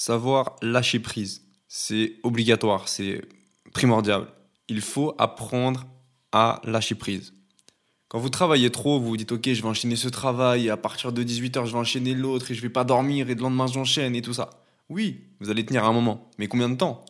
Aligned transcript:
savoir 0.00 0.56
lâcher 0.62 0.98
prise. 0.98 1.42
C'est 1.68 2.14
obligatoire, 2.22 2.88
c'est 2.88 3.20
primordial. 3.74 4.28
Il 4.68 4.80
faut 4.80 5.14
apprendre 5.18 5.84
à 6.32 6.62
lâcher 6.64 6.94
prise. 6.94 7.34
Quand 8.08 8.18
vous 8.18 8.30
travaillez 8.30 8.70
trop, 8.70 8.98
vous 8.98 9.08
vous 9.08 9.16
dites 9.18 9.30
ok, 9.30 9.52
je 9.52 9.60
vais 9.60 9.68
enchaîner 9.68 9.96
ce 9.96 10.08
travail, 10.08 10.66
et 10.66 10.70
à 10.70 10.78
partir 10.78 11.12
de 11.12 11.22
18h, 11.22 11.66
je 11.66 11.72
vais 11.72 11.78
enchaîner 11.78 12.14
l'autre, 12.14 12.50
et 12.50 12.54
je 12.54 12.62
vais 12.62 12.70
pas 12.70 12.84
dormir, 12.84 13.28
et 13.28 13.34
le 13.34 13.42
lendemain, 13.42 13.66
j'enchaîne, 13.66 14.16
et 14.16 14.22
tout 14.22 14.32
ça. 14.32 14.48
Oui, 14.88 15.20
vous 15.38 15.50
allez 15.50 15.66
tenir 15.66 15.84
un 15.84 15.92
moment, 15.92 16.30
mais 16.38 16.48
combien 16.48 16.70
de 16.70 16.76
temps? 16.76 17.04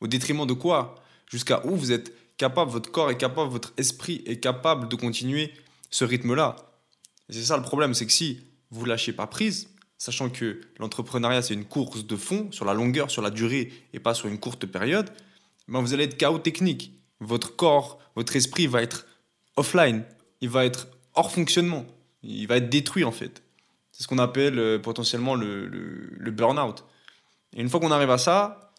Au 0.00 0.06
détriment 0.06 0.46
de 0.46 0.54
quoi? 0.54 0.94
Jusqu'à 1.30 1.64
où 1.66 1.76
vous 1.76 1.92
êtes 1.92 2.14
capable, 2.38 2.70
votre 2.70 2.90
corps 2.90 3.10
est 3.10 3.18
capable, 3.18 3.50
votre 3.50 3.74
esprit 3.76 4.22
est 4.24 4.40
capable 4.40 4.88
de 4.88 4.96
continuer 4.96 5.52
ce 5.90 6.06
rythme-là? 6.06 6.56
C'est 7.28 7.44
ça 7.44 7.58
le 7.58 7.62
problème, 7.62 7.92
c'est 7.92 8.06
que 8.06 8.12
si 8.12 8.40
vous 8.70 8.86
lâchez 8.86 9.12
pas 9.12 9.26
prise, 9.26 9.68
sachant 10.02 10.30
que 10.30 10.60
l'entrepreneuriat 10.80 11.42
c'est 11.42 11.54
une 11.54 11.64
course 11.64 12.04
de 12.04 12.16
fond, 12.16 12.50
sur 12.50 12.64
la 12.64 12.74
longueur, 12.74 13.08
sur 13.08 13.22
la 13.22 13.30
durée, 13.30 13.72
et 13.92 14.00
pas 14.00 14.14
sur 14.14 14.26
une 14.26 14.40
courte 14.40 14.66
période, 14.66 15.08
ben 15.68 15.80
vous 15.80 15.94
allez 15.94 16.02
être 16.04 16.16
chaos 16.16 16.40
technique. 16.40 16.92
Votre 17.20 17.54
corps, 17.54 18.00
votre 18.16 18.34
esprit 18.34 18.66
va 18.66 18.82
être 18.82 19.06
offline, 19.54 20.02
il 20.40 20.48
va 20.48 20.64
être 20.64 20.88
hors 21.14 21.30
fonctionnement, 21.30 21.86
il 22.24 22.48
va 22.48 22.56
être 22.56 22.68
détruit 22.68 23.04
en 23.04 23.12
fait. 23.12 23.44
C'est 23.92 24.02
ce 24.02 24.08
qu'on 24.08 24.18
appelle 24.18 24.58
euh, 24.58 24.80
potentiellement 24.80 25.36
le, 25.36 25.68
le, 25.68 26.30
burn-out. 26.32 26.84
Et 27.54 27.60
une 27.60 27.68
fois 27.68 27.78
qu'on 27.78 27.92
arrive 27.92 28.10
à 28.10 28.18
ça, 28.18 28.72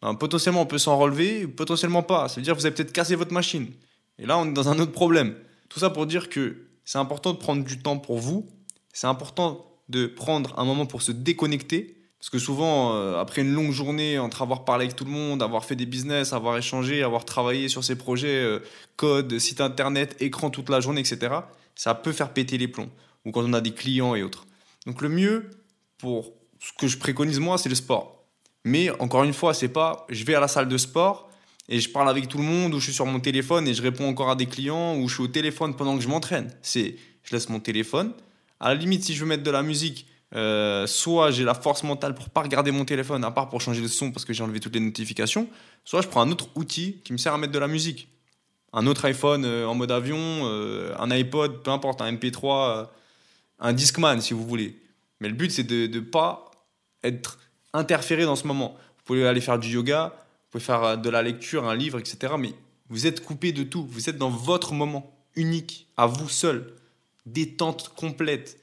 ben, 0.00 0.14
potentiellement 0.14 0.62
on 0.62 0.66
peut 0.66 0.78
s'en 0.78 0.96
relever, 0.96 1.48
potentiellement 1.48 2.04
pas. 2.04 2.28
Ça 2.28 2.36
veut 2.36 2.42
dire 2.42 2.54
que 2.54 2.60
vous 2.60 2.66
avez 2.66 2.76
peut-être 2.76 2.92
cassé 2.92 3.16
votre 3.16 3.32
machine. 3.32 3.72
Et 4.20 4.26
là, 4.26 4.38
on 4.38 4.46
est 4.46 4.52
dans 4.52 4.68
un 4.68 4.78
autre 4.78 4.92
problème. 4.92 5.34
Tout 5.68 5.80
ça 5.80 5.90
pour 5.90 6.06
dire 6.06 6.28
que 6.28 6.68
c'est 6.84 6.98
important 6.98 7.32
de 7.32 7.38
prendre 7.38 7.64
du 7.64 7.82
temps 7.82 7.98
pour 7.98 8.18
vous. 8.18 8.48
C'est 8.92 9.08
important 9.08 9.69
de 9.90 10.06
prendre 10.06 10.58
un 10.58 10.64
moment 10.64 10.86
pour 10.86 11.02
se 11.02 11.12
déconnecter. 11.12 11.96
Parce 12.18 12.30
que 12.30 12.38
souvent, 12.38 12.94
euh, 12.94 13.18
après 13.18 13.42
une 13.42 13.52
longue 13.52 13.72
journée, 13.72 14.18
entre 14.18 14.42
avoir 14.42 14.64
parlé 14.64 14.84
avec 14.84 14.96
tout 14.96 15.06
le 15.06 15.10
monde, 15.10 15.42
avoir 15.42 15.64
fait 15.64 15.76
des 15.76 15.86
business, 15.86 16.32
avoir 16.32 16.58
échangé, 16.58 17.02
avoir 17.02 17.24
travaillé 17.24 17.68
sur 17.68 17.82
ses 17.82 17.96
projets, 17.96 18.28
euh, 18.28 18.60
code, 18.96 19.38
site 19.38 19.60
internet, 19.60 20.16
écran 20.20 20.50
toute 20.50 20.68
la 20.68 20.80
journée, 20.80 21.00
etc., 21.00 21.34
ça 21.74 21.94
peut 21.94 22.12
faire 22.12 22.32
péter 22.32 22.58
les 22.58 22.68
plombs. 22.68 22.90
Ou 23.24 23.30
quand 23.30 23.42
on 23.42 23.52
a 23.54 23.62
des 23.62 23.72
clients 23.72 24.14
et 24.14 24.22
autres. 24.22 24.46
Donc 24.86 25.00
le 25.00 25.08
mieux, 25.08 25.50
pour 25.96 26.32
ce 26.58 26.72
que 26.78 26.86
je 26.86 26.98
préconise 26.98 27.40
moi, 27.40 27.56
c'est 27.56 27.70
le 27.70 27.74
sport. 27.74 28.24
Mais 28.64 28.90
encore 29.00 29.24
une 29.24 29.32
fois, 29.32 29.54
c'est 29.54 29.68
pas 29.68 30.06
je 30.10 30.24
vais 30.24 30.34
à 30.34 30.40
la 30.40 30.48
salle 30.48 30.68
de 30.68 30.76
sport 30.76 31.30
et 31.68 31.80
je 31.80 31.88
parle 31.88 32.10
avec 32.10 32.28
tout 32.28 32.38
le 32.38 32.44
monde 32.44 32.74
ou 32.74 32.78
je 32.78 32.84
suis 32.84 32.92
sur 32.92 33.06
mon 33.06 33.20
téléphone 33.20 33.66
et 33.66 33.74
je 33.74 33.80
réponds 33.80 34.08
encore 34.08 34.30
à 34.30 34.36
des 34.36 34.46
clients 34.46 34.96
ou 34.96 35.08
je 35.08 35.14
suis 35.14 35.22
au 35.22 35.28
téléphone 35.28 35.74
pendant 35.74 35.96
que 35.96 36.02
je 36.02 36.08
m'entraîne. 36.08 36.52
C'est 36.60 36.96
je 37.22 37.34
laisse 37.34 37.48
mon 37.48 37.60
téléphone, 37.60 38.12
à 38.60 38.68
la 38.68 38.74
limite, 38.74 39.04
si 39.04 39.14
je 39.14 39.20
veux 39.20 39.26
mettre 39.26 39.42
de 39.42 39.50
la 39.50 39.62
musique, 39.62 40.06
euh, 40.36 40.86
soit 40.86 41.30
j'ai 41.30 41.44
la 41.44 41.54
force 41.54 41.82
mentale 41.82 42.14
pour 42.14 42.28
pas 42.28 42.42
regarder 42.42 42.70
mon 42.70 42.84
téléphone, 42.84 43.24
à 43.24 43.30
part 43.30 43.48
pour 43.48 43.60
changer 43.60 43.80
de 43.80 43.88
son 43.88 44.12
parce 44.12 44.24
que 44.24 44.32
j'ai 44.32 44.44
enlevé 44.44 44.60
toutes 44.60 44.74
les 44.74 44.80
notifications, 44.80 45.48
soit 45.84 46.02
je 46.02 46.08
prends 46.08 46.20
un 46.20 46.30
autre 46.30 46.48
outil 46.54 47.00
qui 47.02 47.12
me 47.12 47.18
sert 47.18 47.34
à 47.34 47.38
mettre 47.38 47.52
de 47.52 47.58
la 47.58 47.66
musique. 47.66 48.08
Un 48.72 48.86
autre 48.86 49.04
iPhone 49.06 49.44
euh, 49.44 49.66
en 49.66 49.74
mode 49.74 49.90
avion, 49.90 50.18
euh, 50.18 50.94
un 50.98 51.10
iPod, 51.10 51.62
peu 51.62 51.70
importe, 51.70 52.02
un 52.02 52.12
MP3, 52.12 52.88
un 53.58 53.72
Discman 53.72 54.20
si 54.20 54.34
vous 54.34 54.46
voulez. 54.46 54.80
Mais 55.20 55.28
le 55.28 55.34
but, 55.34 55.50
c'est 55.50 55.64
de 55.64 55.86
ne 55.86 56.00
pas 56.00 56.50
être 57.02 57.38
interféré 57.72 58.24
dans 58.24 58.36
ce 58.36 58.46
moment. 58.46 58.76
Vous 58.98 59.04
pouvez 59.04 59.26
aller 59.26 59.40
faire 59.40 59.58
du 59.58 59.68
yoga, 59.70 60.14
vous 60.14 60.50
pouvez 60.52 60.64
faire 60.64 60.96
de 60.98 61.10
la 61.10 61.22
lecture, 61.22 61.66
un 61.66 61.74
livre, 61.74 61.98
etc. 61.98 62.34
Mais 62.38 62.54
vous 62.88 63.06
êtes 63.06 63.24
coupé 63.24 63.52
de 63.52 63.64
tout. 63.64 63.86
Vous 63.90 64.08
êtes 64.08 64.18
dans 64.18 64.30
votre 64.30 64.72
moment 64.72 65.12
unique, 65.34 65.88
à 65.96 66.06
vous 66.06 66.28
seul 66.28 66.74
détente 67.32 67.92
complète. 67.96 68.58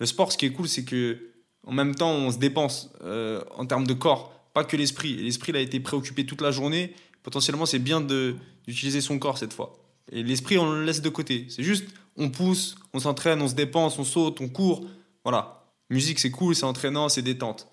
Le 0.00 0.06
sport, 0.06 0.32
ce 0.32 0.38
qui 0.38 0.46
est 0.46 0.52
cool, 0.52 0.68
c'est 0.68 0.84
que 0.84 1.18
en 1.66 1.72
même 1.72 1.94
temps, 1.94 2.12
on 2.12 2.30
se 2.30 2.38
dépense 2.38 2.90
euh, 3.02 3.42
en 3.56 3.66
termes 3.66 3.86
de 3.86 3.92
corps, 3.92 4.32
pas 4.54 4.64
que 4.64 4.76
l'esprit. 4.76 5.16
L'esprit, 5.16 5.52
il 5.52 5.56
a 5.56 5.60
été 5.60 5.80
préoccupé 5.80 6.24
toute 6.24 6.40
la 6.40 6.50
journée. 6.50 6.94
Potentiellement, 7.22 7.66
c'est 7.66 7.78
bien 7.78 8.00
d'utiliser 8.00 9.00
son 9.00 9.18
corps 9.18 9.36
cette 9.36 9.52
fois. 9.52 9.76
Et 10.10 10.22
l'esprit, 10.22 10.56
on 10.56 10.70
le 10.70 10.84
laisse 10.84 11.02
de 11.02 11.08
côté. 11.10 11.46
C'est 11.50 11.62
juste, 11.62 11.86
on 12.16 12.30
pousse, 12.30 12.76
on 12.94 13.00
s'entraîne, 13.00 13.42
on 13.42 13.48
se 13.48 13.54
dépense, 13.54 13.98
on 13.98 14.04
saute, 14.04 14.40
on 14.40 14.48
court. 14.48 14.86
Voilà. 15.24 15.66
Musique, 15.90 16.18
c'est 16.18 16.30
cool, 16.30 16.54
c'est 16.54 16.64
entraînant, 16.64 17.08
c'est 17.08 17.22
détente. 17.22 17.68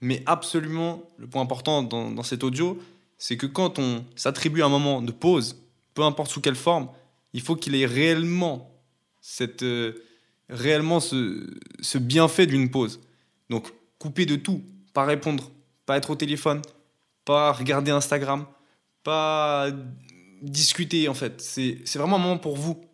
Mais 0.00 0.22
absolument, 0.26 1.02
le 1.18 1.26
point 1.26 1.42
important 1.42 1.82
dans, 1.82 2.10
dans 2.10 2.22
cet 2.22 2.42
audio, 2.44 2.78
c'est 3.18 3.36
que 3.36 3.46
quand 3.46 3.78
on 3.78 4.04
s'attribue 4.14 4.62
un 4.62 4.68
moment 4.68 5.02
de 5.02 5.12
pause, 5.12 5.62
peu 5.94 6.02
importe 6.02 6.30
sous 6.30 6.40
quelle 6.40 6.56
forme, 6.56 6.88
il 7.32 7.40
faut 7.40 7.56
qu'il 7.56 7.74
ait 7.74 7.86
réellement 7.86 8.75
cette, 9.28 9.64
euh, 9.64 10.04
réellement 10.48 11.00
ce, 11.00 11.52
ce 11.80 11.98
bienfait 11.98 12.46
d'une 12.46 12.70
pause. 12.70 13.00
Donc, 13.50 13.72
couper 13.98 14.24
de 14.24 14.36
tout, 14.36 14.62
pas 14.92 15.04
répondre, 15.04 15.50
pas 15.84 15.96
être 15.96 16.10
au 16.10 16.14
téléphone, 16.14 16.62
pas 17.24 17.52
regarder 17.52 17.90
Instagram, 17.90 18.46
pas 19.02 19.68
discuter 20.42 21.08
en 21.08 21.14
fait. 21.14 21.40
C'est 21.40 21.96
vraiment 21.96 22.16
un 22.16 22.20
moment 22.20 22.38
pour 22.38 22.56
vous. 22.56 22.84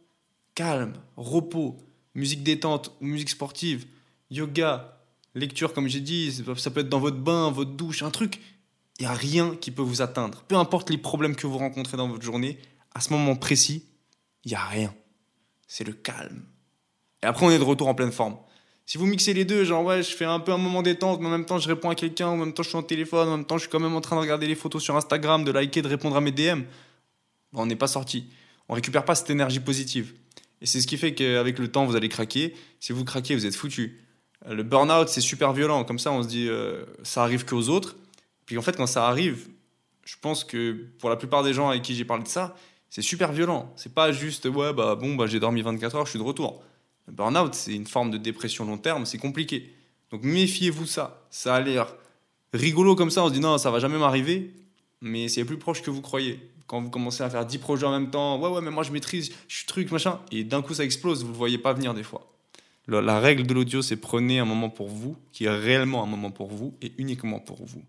Calme, 0.54 0.94
repos, 1.16 1.76
musique 2.14 2.42
détente 2.42 2.96
ou 3.00 3.06
musique 3.06 3.30
sportive, 3.30 3.86
yoga, 4.30 4.98
lecture 5.34 5.74
comme 5.74 5.86
j'ai 5.86 6.00
dit, 6.00 6.32
ça 6.56 6.70
peut 6.70 6.80
être 6.80 6.88
dans 6.88 7.00
votre 7.00 7.18
bain, 7.18 7.50
votre 7.50 7.72
douche, 7.72 8.02
un 8.02 8.10
truc. 8.10 8.40
Il 8.98 9.02
n'y 9.02 9.12
a 9.12 9.14
rien 9.14 9.54
qui 9.56 9.70
peut 9.70 9.82
vous 9.82 10.00
atteindre. 10.00 10.42
Peu 10.48 10.56
importe 10.56 10.88
les 10.88 10.98
problèmes 10.98 11.36
que 11.36 11.46
vous 11.46 11.58
rencontrez 11.58 11.98
dans 11.98 12.08
votre 12.08 12.24
journée, 12.24 12.58
à 12.94 13.00
ce 13.00 13.12
moment 13.12 13.36
précis, 13.36 13.84
il 14.44 14.50
n'y 14.50 14.54
a 14.54 14.64
rien 14.64 14.94
c'est 15.72 15.84
le 15.84 15.94
calme. 15.94 16.42
Et 17.22 17.26
après, 17.26 17.46
on 17.46 17.50
est 17.50 17.58
de 17.58 17.64
retour 17.64 17.88
en 17.88 17.94
pleine 17.94 18.12
forme. 18.12 18.36
Si 18.84 18.98
vous 18.98 19.06
mixez 19.06 19.32
les 19.32 19.46
deux, 19.46 19.64
genre, 19.64 19.82
ouais, 19.82 20.02
je 20.02 20.14
fais 20.14 20.26
un 20.26 20.38
peu 20.38 20.52
un 20.52 20.58
moment 20.58 20.82
détente, 20.82 21.20
mais 21.20 21.28
en 21.28 21.30
même 21.30 21.46
temps, 21.46 21.58
je 21.58 21.66
réponds 21.66 21.88
à 21.88 21.94
quelqu'un, 21.94 22.26
en 22.26 22.36
même 22.36 22.52
temps, 22.52 22.62
je 22.62 22.68
suis 22.68 22.76
en 22.76 22.82
téléphone, 22.82 23.26
en 23.26 23.38
même 23.38 23.46
temps, 23.46 23.56
je 23.56 23.62
suis 23.62 23.70
quand 23.70 23.80
même 23.80 23.94
en 23.94 24.02
train 24.02 24.16
de 24.16 24.20
regarder 24.20 24.46
les 24.46 24.54
photos 24.54 24.82
sur 24.82 24.94
Instagram, 24.96 25.44
de 25.44 25.50
liker, 25.50 25.80
de 25.80 25.88
répondre 25.88 26.14
à 26.14 26.20
mes 26.20 26.30
DM, 26.30 26.64
on 27.54 27.64
n'est 27.64 27.76
pas 27.76 27.86
sorti. 27.86 28.26
On 28.68 28.74
récupère 28.74 29.06
pas 29.06 29.14
cette 29.14 29.30
énergie 29.30 29.60
positive. 29.60 30.12
Et 30.60 30.66
c'est 30.66 30.82
ce 30.82 30.86
qui 30.86 30.98
fait 30.98 31.14
qu'avec 31.14 31.58
le 31.58 31.68
temps, 31.68 31.86
vous 31.86 31.96
allez 31.96 32.10
craquer. 32.10 32.54
Si 32.78 32.92
vous 32.92 33.06
craquez, 33.06 33.34
vous 33.34 33.46
êtes 33.46 33.56
foutu. 33.56 34.04
Le 34.46 34.62
burn-out, 34.62 35.08
c'est 35.08 35.22
super 35.22 35.54
violent. 35.54 35.84
Comme 35.84 35.98
ça, 35.98 36.12
on 36.12 36.22
se 36.22 36.28
dit, 36.28 36.48
euh, 36.50 36.84
ça 37.02 37.22
arrive 37.22 37.46
qu'aux 37.46 37.70
autres. 37.70 37.96
Puis 38.44 38.58
en 38.58 38.62
fait, 38.62 38.76
quand 38.76 38.86
ça 38.86 39.08
arrive, 39.08 39.48
je 40.04 40.16
pense 40.20 40.44
que 40.44 40.72
pour 40.98 41.08
la 41.08 41.16
plupart 41.16 41.42
des 41.42 41.54
gens 41.54 41.70
avec 41.70 41.80
qui 41.80 41.94
j'ai 41.94 42.04
parlé 42.04 42.24
de 42.24 42.28
ça, 42.28 42.56
c'est 42.92 43.00
super 43.00 43.32
violent. 43.32 43.72
C'est 43.74 43.94
pas 43.94 44.12
juste, 44.12 44.44
ouais, 44.44 44.74
bah 44.74 44.96
bon, 44.96 45.14
bah, 45.14 45.26
j'ai 45.26 45.40
dormi 45.40 45.62
24 45.62 45.96
heures, 45.96 46.04
je 46.04 46.10
suis 46.10 46.18
de 46.18 46.24
retour. 46.24 46.62
Le 47.06 47.14
burn-out, 47.14 47.54
c'est 47.54 47.72
une 47.72 47.86
forme 47.86 48.10
de 48.10 48.18
dépression 48.18 48.66
long 48.66 48.76
terme, 48.76 49.06
c'est 49.06 49.16
compliqué. 49.16 49.74
Donc 50.10 50.24
méfiez-vous 50.24 50.84
ça. 50.84 51.24
Ça 51.30 51.54
a 51.54 51.60
l'air 51.60 51.94
rigolo 52.52 52.94
comme 52.94 53.10
ça, 53.10 53.24
on 53.24 53.28
se 53.28 53.32
dit 53.32 53.40
non, 53.40 53.56
ça 53.56 53.70
va 53.70 53.78
jamais 53.78 53.96
m'arriver, 53.96 54.52
mais 55.00 55.28
c'est 55.28 55.42
plus 55.46 55.56
proche 55.56 55.80
que 55.80 55.90
vous 55.90 56.02
croyez. 56.02 56.38
Quand 56.66 56.82
vous 56.82 56.90
commencez 56.90 57.22
à 57.22 57.30
faire 57.30 57.46
10 57.46 57.56
projets 57.56 57.86
en 57.86 57.92
même 57.92 58.10
temps, 58.10 58.38
ouais, 58.38 58.50
ouais, 58.50 58.60
mais 58.60 58.70
moi 58.70 58.82
je 58.82 58.92
maîtrise, 58.92 59.32
je 59.48 59.56
suis 59.56 59.66
truc, 59.66 59.90
machin, 59.90 60.20
et 60.30 60.44
d'un 60.44 60.60
coup 60.60 60.74
ça 60.74 60.84
explose, 60.84 61.24
vous 61.24 61.32
le 61.32 61.38
voyez 61.38 61.56
pas 61.56 61.72
venir 61.72 61.94
des 61.94 62.02
fois. 62.02 62.30
La 62.88 63.20
règle 63.20 63.46
de 63.46 63.54
l'audio, 63.54 63.80
c'est 63.80 63.96
prenez 63.96 64.38
un 64.38 64.44
moment 64.44 64.68
pour 64.68 64.88
vous, 64.88 65.16
qui 65.32 65.46
est 65.46 65.50
réellement 65.50 66.02
un 66.02 66.06
moment 66.06 66.30
pour 66.30 66.50
vous 66.50 66.74
et 66.82 66.92
uniquement 66.98 67.40
pour 67.40 67.64
vous. 67.64 67.82